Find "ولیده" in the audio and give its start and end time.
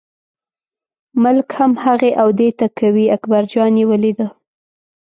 3.89-4.27